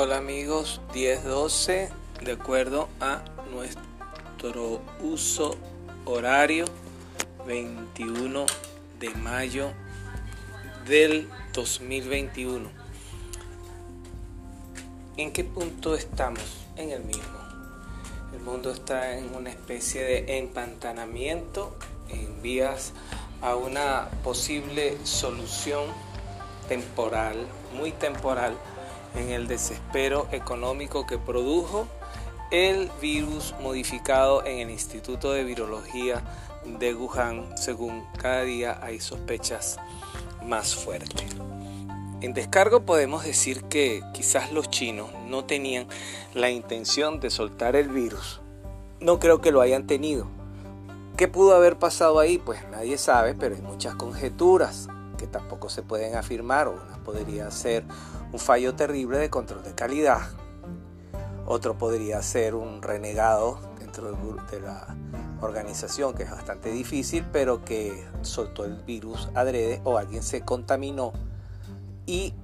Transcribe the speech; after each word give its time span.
Hola 0.00 0.18
amigos, 0.18 0.80
10-12 0.94 1.88
de 2.22 2.30
acuerdo 2.30 2.88
a 3.00 3.24
nuestro 3.50 4.80
uso 5.00 5.56
horario 6.04 6.66
21 7.48 8.46
de 9.00 9.10
mayo 9.10 9.72
del 10.86 11.28
2021. 11.52 12.70
¿En 15.16 15.32
qué 15.32 15.42
punto 15.42 15.96
estamos? 15.96 16.44
En 16.76 16.90
el 16.92 17.02
mismo. 17.02 17.40
El 18.32 18.40
mundo 18.42 18.70
está 18.70 19.18
en 19.18 19.34
una 19.34 19.50
especie 19.50 20.04
de 20.04 20.38
empantanamiento 20.38 21.76
en 22.08 22.40
vías 22.40 22.92
a 23.42 23.56
una 23.56 24.08
posible 24.22 24.96
solución 25.02 25.86
temporal, 26.68 27.48
muy 27.74 27.90
temporal, 27.90 28.56
en 29.14 29.30
el 29.30 29.46
desespero 29.46 30.26
económico 30.32 31.06
que 31.06 31.18
produjo 31.18 31.86
el 32.50 32.90
virus 33.00 33.54
modificado 33.60 34.44
en 34.44 34.60
el 34.60 34.70
Instituto 34.70 35.32
de 35.32 35.44
Virología 35.44 36.22
de 36.64 36.94
Wuhan, 36.94 37.56
según 37.56 38.04
cada 38.18 38.42
día 38.42 38.78
hay 38.82 39.00
sospechas 39.00 39.78
más 40.44 40.74
fuertes. 40.74 41.36
En 42.20 42.34
descargo 42.34 42.80
podemos 42.80 43.24
decir 43.24 43.64
que 43.64 44.02
quizás 44.12 44.52
los 44.52 44.70
chinos 44.70 45.08
no 45.26 45.44
tenían 45.44 45.86
la 46.34 46.50
intención 46.50 47.20
de 47.20 47.30
soltar 47.30 47.76
el 47.76 47.88
virus. 47.88 48.40
No 49.00 49.20
creo 49.20 49.40
que 49.40 49.52
lo 49.52 49.60
hayan 49.60 49.86
tenido. 49.86 50.26
¿Qué 51.16 51.28
pudo 51.28 51.54
haber 51.54 51.78
pasado 51.78 52.18
ahí? 52.18 52.38
Pues 52.38 52.60
nadie 52.70 52.98
sabe, 52.98 53.34
pero 53.34 53.54
hay 53.54 53.62
muchas 53.62 53.94
conjeturas 53.94 54.88
que 55.18 55.26
tampoco 55.26 55.68
se 55.68 55.82
pueden 55.82 56.16
afirmar. 56.16 56.68
Una 56.68 56.96
podría 57.04 57.50
ser 57.50 57.84
un 58.32 58.38
fallo 58.38 58.74
terrible 58.74 59.18
de 59.18 59.28
control 59.28 59.62
de 59.62 59.74
calidad. 59.74 60.20
Otro 61.44 61.76
podría 61.76 62.22
ser 62.22 62.54
un 62.54 62.80
renegado 62.80 63.58
dentro 63.78 64.12
de 64.50 64.60
la 64.60 64.96
organización, 65.40 66.14
que 66.14 66.22
es 66.22 66.30
bastante 66.30 66.70
difícil, 66.70 67.26
pero 67.30 67.64
que 67.64 68.06
soltó 68.22 68.64
el 68.64 68.76
virus 68.82 69.28
adrede 69.34 69.80
o 69.84 69.98
alguien 69.98 70.22
se 70.22 70.42
contaminó 70.42 71.12
y 72.06 72.34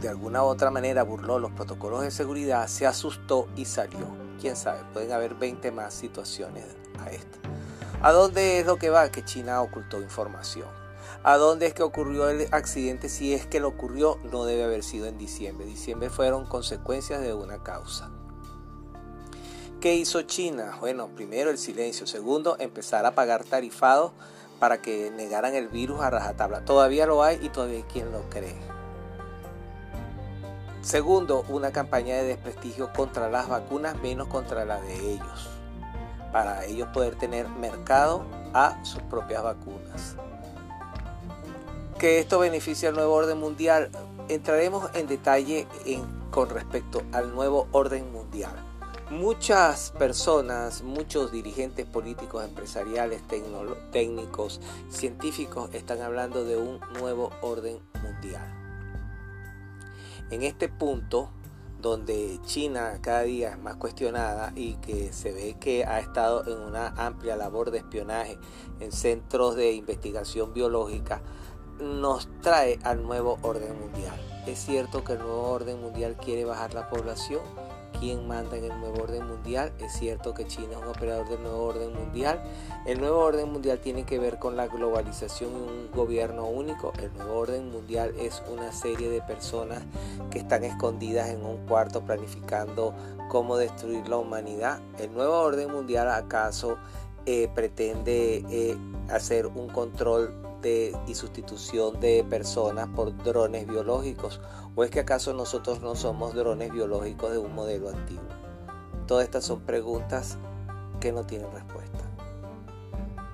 de 0.00 0.08
alguna 0.08 0.42
u 0.44 0.46
otra 0.46 0.70
manera 0.70 1.02
burló 1.02 1.38
los 1.38 1.50
protocolos 1.52 2.02
de 2.02 2.10
seguridad, 2.10 2.66
se 2.68 2.86
asustó 2.86 3.48
y 3.56 3.64
salió. 3.64 4.06
Quién 4.40 4.56
sabe, 4.56 4.80
pueden 4.92 5.12
haber 5.12 5.34
20 5.34 5.72
más 5.72 5.92
situaciones 5.92 6.64
a 7.00 7.10
esta. 7.10 7.38
¿A 8.00 8.12
dónde 8.12 8.60
es 8.60 8.66
lo 8.66 8.76
que 8.76 8.90
va? 8.90 9.10
Que 9.10 9.24
China 9.24 9.60
ocultó 9.60 10.00
información. 10.00 10.68
¿A 11.24 11.36
dónde 11.36 11.66
es 11.66 11.74
que 11.74 11.82
ocurrió 11.82 12.28
el 12.28 12.48
accidente? 12.52 13.08
Si 13.08 13.34
es 13.34 13.46
que 13.46 13.60
lo 13.60 13.68
ocurrió, 13.68 14.18
no 14.30 14.44
debe 14.44 14.64
haber 14.64 14.82
sido 14.82 15.06
en 15.06 15.18
diciembre. 15.18 15.66
Diciembre 15.66 16.10
fueron 16.10 16.46
consecuencias 16.46 17.20
de 17.20 17.34
una 17.34 17.62
causa. 17.62 18.10
¿Qué 19.80 19.94
hizo 19.94 20.22
China? 20.22 20.76
Bueno, 20.80 21.08
primero 21.08 21.50
el 21.50 21.58
silencio. 21.58 22.06
Segundo, 22.06 22.56
empezar 22.58 23.04
a 23.04 23.14
pagar 23.14 23.44
tarifados 23.44 24.12
para 24.58 24.80
que 24.80 25.10
negaran 25.10 25.54
el 25.54 25.68
virus 25.68 26.00
a 26.00 26.10
rajatabla. 26.10 26.64
Todavía 26.64 27.06
lo 27.06 27.22
hay 27.22 27.38
y 27.42 27.48
todavía 27.48 27.78
hay 27.78 27.82
quien 27.84 28.10
lo 28.12 28.22
cree. 28.30 28.56
Segundo, 30.80 31.44
una 31.48 31.72
campaña 31.72 32.16
de 32.16 32.24
desprestigio 32.24 32.92
contra 32.92 33.28
las 33.28 33.48
vacunas, 33.48 34.00
menos 34.00 34.28
contra 34.28 34.64
la 34.64 34.80
de 34.80 35.12
ellos, 35.12 35.50
para 36.32 36.64
ellos 36.64 36.88
poder 36.94 37.16
tener 37.16 37.48
mercado 37.48 38.24
a 38.54 38.82
sus 38.84 39.02
propias 39.02 39.42
vacunas 39.42 40.16
que 41.98 42.20
esto 42.20 42.38
beneficia 42.38 42.90
al 42.90 42.94
nuevo 42.94 43.14
orden 43.14 43.38
mundial. 43.38 43.90
Entraremos 44.28 44.88
en 44.94 45.08
detalle 45.08 45.66
con 46.30 46.48
respecto 46.48 47.02
al 47.12 47.34
nuevo 47.34 47.66
orden 47.72 48.12
mundial. 48.12 48.54
Muchas 49.10 49.90
personas, 49.98 50.82
muchos 50.82 51.32
dirigentes 51.32 51.86
políticos, 51.86 52.44
empresariales, 52.44 53.22
técnicos, 53.90 54.60
científicos 54.90 55.70
están 55.72 56.02
hablando 56.02 56.44
de 56.44 56.56
un 56.56 56.78
nuevo 57.00 57.30
orden 57.40 57.80
mundial. 58.02 58.46
En 60.30 60.42
este 60.42 60.68
punto, 60.68 61.30
donde 61.80 62.38
China 62.44 62.98
cada 63.00 63.22
día 63.22 63.50
es 63.50 63.58
más 63.58 63.76
cuestionada 63.76 64.52
y 64.54 64.74
que 64.74 65.12
se 65.12 65.32
ve 65.32 65.56
que 65.58 65.84
ha 65.84 66.00
estado 66.00 66.46
en 66.46 66.58
una 66.60 66.88
amplia 66.96 67.34
labor 67.36 67.70
de 67.70 67.78
espionaje 67.78 68.38
en 68.78 68.92
centros 68.92 69.56
de 69.56 69.72
investigación 69.72 70.52
biológica, 70.52 71.22
nos 71.80 72.28
trae 72.40 72.78
al 72.82 73.02
nuevo 73.02 73.38
orden 73.42 73.78
mundial. 73.80 74.14
Es 74.46 74.60
cierto 74.60 75.04
que 75.04 75.12
el 75.12 75.18
nuevo 75.18 75.50
orden 75.50 75.80
mundial 75.80 76.16
quiere 76.16 76.44
bajar 76.44 76.74
la 76.74 76.88
población. 76.88 77.42
¿Quién 78.00 78.28
manda 78.28 78.56
en 78.56 78.64
el 78.64 78.80
nuevo 78.80 79.02
orden 79.02 79.26
mundial? 79.26 79.72
Es 79.78 79.92
cierto 79.92 80.32
que 80.32 80.46
China 80.46 80.72
es 80.72 80.76
un 80.78 80.88
operador 80.88 81.28
del 81.28 81.42
nuevo 81.42 81.64
orden 81.64 81.92
mundial. 81.92 82.40
El 82.86 83.00
nuevo 83.00 83.18
orden 83.18 83.50
mundial 83.50 83.80
tiene 83.80 84.04
que 84.04 84.18
ver 84.18 84.38
con 84.38 84.56
la 84.56 84.68
globalización 84.68 85.50
y 85.50 85.54
un 85.54 85.90
gobierno 85.90 86.46
único. 86.46 86.92
El 87.02 87.12
nuevo 87.14 87.40
orden 87.40 87.70
mundial 87.70 88.14
es 88.18 88.42
una 88.50 88.72
serie 88.72 89.10
de 89.10 89.20
personas 89.20 89.82
que 90.30 90.38
están 90.38 90.64
escondidas 90.64 91.28
en 91.30 91.44
un 91.44 91.66
cuarto 91.66 92.02
planificando 92.02 92.94
cómo 93.28 93.56
destruir 93.56 94.08
la 94.08 94.16
humanidad. 94.16 94.80
El 94.98 95.12
nuevo 95.12 95.34
orden 95.34 95.70
mundial 95.70 96.08
acaso 96.08 96.78
eh, 97.26 97.50
pretende 97.54 98.44
eh, 98.48 98.76
hacer 99.10 99.46
un 99.46 99.68
control 99.68 100.47
y 100.62 101.14
sustitución 101.14 102.00
de 102.00 102.24
personas 102.28 102.88
por 102.88 103.16
drones 103.22 103.66
biológicos? 103.66 104.40
¿O 104.74 104.84
es 104.84 104.90
que 104.90 105.00
acaso 105.00 105.32
nosotros 105.32 105.80
no 105.80 105.94
somos 105.94 106.34
drones 106.34 106.72
biológicos 106.72 107.30
de 107.30 107.38
un 107.38 107.54
modelo 107.54 107.88
antiguo? 107.88 108.28
Todas 109.06 109.24
estas 109.24 109.44
son 109.44 109.60
preguntas 109.60 110.36
que 111.00 111.12
no 111.12 111.24
tienen 111.24 111.50
respuesta 111.52 112.04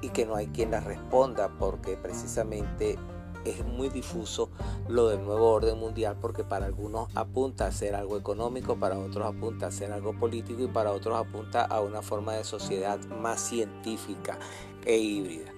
y 0.00 0.10
que 0.10 0.26
no 0.26 0.36
hay 0.36 0.48
quien 0.48 0.70
las 0.70 0.84
responda 0.84 1.48
porque 1.58 1.96
precisamente 1.96 2.98
es 3.44 3.64
muy 3.64 3.88
difuso 3.88 4.50
lo 4.88 5.08
del 5.08 5.24
nuevo 5.24 5.50
orden 5.50 5.78
mundial 5.78 6.16
porque 6.20 6.44
para 6.44 6.66
algunos 6.66 7.08
apunta 7.14 7.66
a 7.66 7.72
ser 7.72 7.94
algo 7.94 8.16
económico, 8.16 8.76
para 8.76 8.98
otros 8.98 9.26
apunta 9.26 9.66
a 9.66 9.70
ser 9.70 9.92
algo 9.92 10.12
político 10.18 10.62
y 10.62 10.68
para 10.68 10.92
otros 10.92 11.16
apunta 11.16 11.64
a 11.64 11.80
una 11.80 12.02
forma 12.02 12.34
de 12.34 12.44
sociedad 12.44 12.98
más 13.20 13.40
científica 13.40 14.38
e 14.84 14.96
híbrida. 14.96 15.52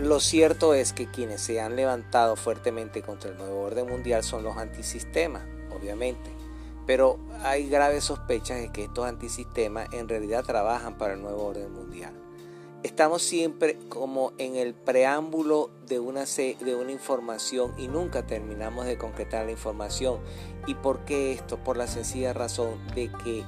Lo 0.00 0.20
cierto 0.20 0.74
es 0.74 0.92
que 0.92 1.10
quienes 1.10 1.42
se 1.42 1.60
han 1.60 1.76
levantado 1.76 2.34
fuertemente 2.36 3.02
contra 3.02 3.30
el 3.30 3.36
nuevo 3.36 3.60
orden 3.60 3.86
mundial 3.86 4.24
son 4.24 4.42
los 4.42 4.56
antisistemas, 4.56 5.42
obviamente. 5.70 6.30
Pero 6.86 7.18
hay 7.42 7.68
graves 7.68 8.04
sospechas 8.04 8.60
de 8.60 8.72
que 8.72 8.84
estos 8.84 9.06
antisistemas 9.06 9.92
en 9.92 10.08
realidad 10.08 10.44
trabajan 10.44 10.96
para 10.96 11.14
el 11.14 11.22
nuevo 11.22 11.44
orden 11.44 11.72
mundial. 11.72 12.14
Estamos 12.82 13.22
siempre 13.22 13.78
como 13.88 14.32
en 14.38 14.56
el 14.56 14.74
preámbulo 14.74 15.70
de 15.86 16.00
una, 16.00 16.24
de 16.24 16.74
una 16.74 16.90
información 16.90 17.72
y 17.78 17.86
nunca 17.86 18.26
terminamos 18.26 18.86
de 18.86 18.98
concretar 18.98 19.44
la 19.44 19.52
información. 19.52 20.18
¿Y 20.66 20.74
por 20.74 21.04
qué 21.04 21.32
esto? 21.32 21.62
Por 21.62 21.76
la 21.76 21.86
sencilla 21.86 22.32
razón 22.32 22.84
de 22.94 23.12
que 23.22 23.44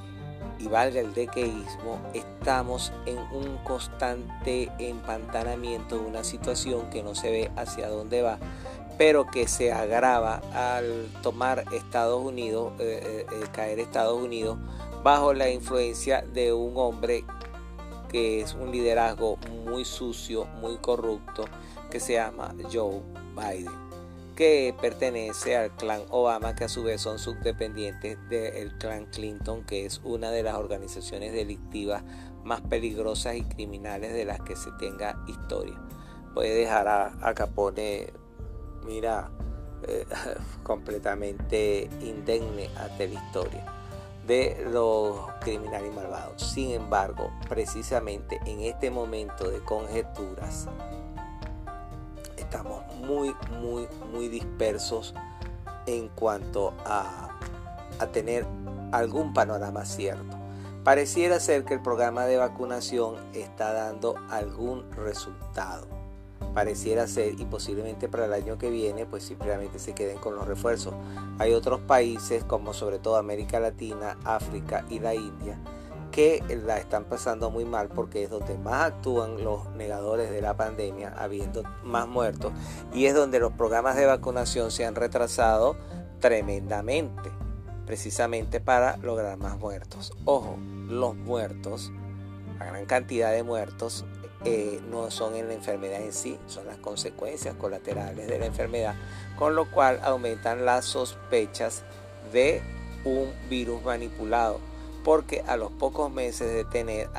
y 0.59 0.67
valga 0.67 1.01
el 1.01 1.13
dequeísmo, 1.13 1.99
estamos 2.13 2.91
en 3.05 3.17
un 3.17 3.57
constante 3.63 4.71
empantanamiento 4.79 5.97
de 5.97 6.05
una 6.05 6.23
situación 6.23 6.89
que 6.89 7.03
no 7.03 7.15
se 7.15 7.31
ve 7.31 7.51
hacia 7.55 7.89
dónde 7.89 8.21
va, 8.21 8.39
pero 8.97 9.27
que 9.27 9.47
se 9.47 9.71
agrava 9.71 10.41
al 10.53 11.09
tomar 11.21 11.65
Estados 11.73 12.23
Unidos, 12.23 12.73
eh, 12.79 13.01
eh, 13.03 13.25
eh, 13.31 13.45
caer 13.51 13.79
Estados 13.79 14.21
Unidos 14.21 14.57
bajo 15.03 15.33
la 15.33 15.49
influencia 15.49 16.21
de 16.21 16.53
un 16.53 16.73
hombre 16.77 17.23
que 18.09 18.41
es 18.41 18.53
un 18.53 18.71
liderazgo 18.71 19.37
muy 19.65 19.83
sucio, 19.83 20.45
muy 20.61 20.77
corrupto, 20.77 21.45
que 21.91 21.99
se 21.99 22.13
llama 22.13 22.55
Joe 22.71 23.01
Biden 23.35 23.84
que 24.35 24.75
pertenece 24.79 25.55
al 25.55 25.71
clan 25.71 26.01
Obama, 26.09 26.55
que 26.55 26.65
a 26.65 26.69
su 26.69 26.83
vez 26.83 27.01
son 27.01 27.19
subdependientes 27.19 28.17
del 28.29 28.77
clan 28.77 29.05
Clinton, 29.05 29.63
que 29.63 29.85
es 29.85 30.01
una 30.03 30.29
de 30.31 30.43
las 30.43 30.55
organizaciones 30.55 31.31
delictivas 31.33 32.03
más 32.43 32.61
peligrosas 32.61 33.35
y 33.35 33.43
criminales 33.43 34.13
de 34.13 34.25
las 34.25 34.41
que 34.41 34.55
se 34.55 34.71
tenga 34.73 35.17
historia. 35.27 35.79
Puede 36.33 36.53
dejar 36.53 36.87
a, 36.87 37.33
Capone, 37.33 38.07
mira, 38.85 39.31
eh, 39.87 40.05
completamente 40.63 41.89
indemne 42.01 42.69
ante 42.77 43.07
la 43.07 43.13
historia 43.13 43.65
de 44.27 44.67
los 44.71 45.19
criminales 45.41 45.93
malvados. 45.93 46.41
Sin 46.41 46.71
embargo, 46.71 47.31
precisamente 47.47 48.39
en 48.45 48.61
este 48.61 48.89
momento 48.89 49.49
de 49.49 49.59
conjeturas, 49.59 50.67
estamos 52.45 52.83
muy, 52.95 53.35
muy, 53.59 53.87
muy 54.11 54.27
dispersos 54.27 55.13
en 55.85 56.07
cuanto 56.09 56.73
a, 56.85 57.37
a 57.99 58.07
tener 58.07 58.45
algún 58.91 59.33
panorama 59.33 59.85
cierto. 59.85 60.37
Pareciera 60.83 61.39
ser 61.39 61.65
que 61.65 61.73
el 61.73 61.81
programa 61.81 62.25
de 62.25 62.37
vacunación 62.37 63.15
está 63.33 63.73
dando 63.73 64.15
algún 64.29 64.89
resultado. 64.91 65.87
pareciera 66.53 67.07
ser 67.07 67.37
y 67.39 67.45
posiblemente 67.45 68.07
para 68.07 68.25
el 68.25 68.33
año 68.33 68.57
que 68.57 68.69
viene 68.69 69.05
pues 69.05 69.23
simplemente 69.23 69.79
se 69.79 69.93
queden 69.93 70.17
con 70.19 70.35
los 70.35 70.47
refuerzos. 70.47 70.93
Hay 71.39 71.53
otros 71.53 71.81
países 71.81 72.43
como 72.43 72.73
sobre 72.73 72.99
todo 72.99 73.17
América 73.17 73.59
Latina, 73.59 74.17
África 74.23 74.85
y 74.89 74.99
la 74.99 75.15
India 75.15 75.59
que 76.15 76.41
la 76.65 76.77
están 76.77 77.03
pasando 77.03 77.51
muy 77.51 77.65
mal 77.65 77.89
porque 77.89 78.23
es 78.23 78.29
donde 78.29 78.57
más 78.57 78.93
actúan 78.93 79.43
los 79.43 79.69
negadores 79.71 80.31
de 80.31 80.41
la 80.41 80.55
pandemia, 80.55 81.13
habiendo 81.17 81.63
más 81.83 82.07
muertos, 82.07 82.53
y 82.93 83.07
es 83.07 83.13
donde 83.13 83.37
los 83.37 83.51
programas 83.51 83.97
de 83.97 84.05
vacunación 84.05 84.71
se 84.71 84.85
han 84.85 84.95
retrasado 84.95 85.75
tremendamente, 86.21 87.29
precisamente 87.85 88.61
para 88.61 88.95
lograr 88.95 89.37
más 89.37 89.57
muertos. 89.57 90.13
Ojo, 90.23 90.57
los 90.87 91.17
muertos, 91.17 91.91
la 92.59 92.67
gran 92.67 92.85
cantidad 92.85 93.33
de 93.33 93.43
muertos, 93.43 94.05
eh, 94.45 94.79
no 94.89 95.11
son 95.11 95.35
en 95.35 95.49
la 95.49 95.53
enfermedad 95.53 96.01
en 96.01 96.13
sí, 96.13 96.39
son 96.47 96.65
las 96.67 96.77
consecuencias 96.77 97.55
colaterales 97.55 98.29
de 98.29 98.39
la 98.39 98.45
enfermedad, 98.45 98.95
con 99.37 99.53
lo 99.53 99.69
cual 99.69 99.99
aumentan 100.01 100.63
las 100.63 100.85
sospechas 100.85 101.83
de 102.31 102.61
un 103.03 103.33
virus 103.49 103.83
manipulado 103.83 104.61
porque 105.05 105.43
a 105.45 105.55
los 105.55 105.71
pocos 105.71 106.11
meses 106.11 106.51
de 106.51 106.65
tener 106.65 107.11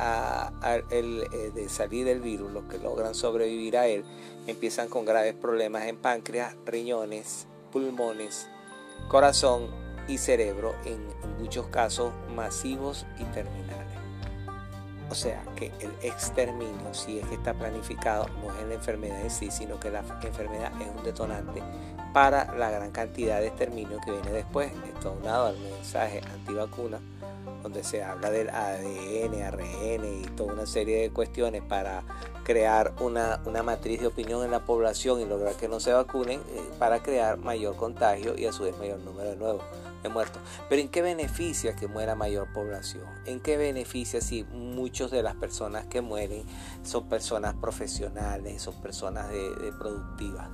el, 0.91 1.23
eh, 1.33 1.53
de 1.55 1.69
salir 1.69 2.05
del 2.05 2.21
virus, 2.21 2.51
los 2.51 2.65
que 2.65 2.79
logran 2.79 3.15
sobrevivir 3.15 3.79
a 3.79 3.87
él, 3.87 4.05
empiezan 4.49 4.89
con 4.89 5.05
graves 5.05 5.35
problemas 5.35 5.85
en 5.85 5.97
páncreas, 5.97 6.57
riñones, 6.67 7.47
pulmones, 7.71 8.49
corazón 9.09 9.69
y 10.09 10.19
cerebro, 10.19 10.75
en, 10.85 11.07
muchos 11.39 11.67
casos 11.69 12.13
masivos 12.35 13.07
y 13.21 13.25
terminales. 13.27 13.87
O 15.09 15.15
sea 15.15 15.45
que 15.55 15.67
el 15.79 15.93
exterminio, 16.03 16.93
si 16.93 17.21
es 17.21 17.27
que 17.29 17.37
está 17.37 17.55
planificado, 17.55 18.27
no 18.43 18.53
es 18.53 18.63
en 18.63 18.71
la 18.71 18.75
enfermedad 18.75 19.21
en 19.21 19.31
sí, 19.31 19.51
sino 19.53 19.79
que 19.79 19.91
la 19.91 20.01
enfermedad 20.01 20.73
es 20.81 20.89
un 20.89 21.05
detonante 21.05 21.63
para 22.13 22.55
la 22.57 22.71
gran 22.71 22.91
cantidad 22.91 23.41
de 23.41 23.49
exterminio 23.49 23.99
que 24.05 24.13
viene 24.13 24.33
después, 24.33 24.73
esto 24.95 25.11
aunado 25.11 25.47
al 25.47 25.59
mensaje 25.59 26.21
antivacuna 26.33 26.99
donde 27.63 27.83
se 27.83 28.03
habla 28.03 28.31
del 28.31 28.49
ADN, 28.51 29.43
ARN 29.43 30.05
y 30.05 30.25
toda 30.37 30.53
una 30.53 30.67
serie 30.67 31.03
de 31.03 31.11
cuestiones 31.11 31.63
para 31.63 32.05
crear 32.45 32.95
una, 33.01 33.41
matriz 33.65 34.01
de 34.01 34.07
opinión 34.07 34.45
en 34.45 34.53
la 34.53 34.65
población 34.65 35.21
y 35.21 35.25
lograr 35.25 35.55
que 35.55 35.67
no 35.67 35.81
se 35.81 35.93
vacunen 35.93 36.39
eh, 36.39 36.63
para 36.79 37.03
crear 37.03 37.39
mayor 37.39 37.75
contagio 37.75 38.39
y 38.39 38.47
a 38.47 38.53
su 38.53 38.63
vez 38.63 38.79
mayor 38.79 39.01
número 39.01 39.31
de 39.31 39.37
nuevos 39.37 39.63
de 40.05 40.09
muertos. 40.09 40.41
Pero 40.69 40.81
¿en 40.81 40.89
qué 40.89 41.03
beneficia 41.03 41.75
que 41.75 41.89
muera 41.89 42.15
mayor 42.15 42.53
población? 42.53 43.05
¿En 43.25 43.41
qué 43.41 43.57
beneficia 43.57 44.21
si 44.21 44.45
muchas 44.45 45.11
de 45.11 45.25
las 45.25 45.35
personas 45.35 45.87
que 45.87 46.03
mueren 46.03 46.45
son 46.85 47.09
personas 47.09 47.55
profesionales, 47.55 48.63
son 48.63 48.81
personas 48.81 49.29
de 49.29 49.73
productivas? 49.77 50.49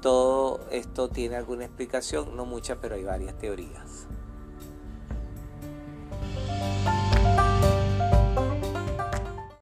Todo 0.00 0.60
esto 0.70 1.08
tiene 1.08 1.36
alguna 1.36 1.64
explicación, 1.64 2.36
no 2.36 2.44
mucha, 2.44 2.76
pero 2.76 2.94
hay 2.94 3.04
varias 3.04 3.36
teorías. 3.38 4.06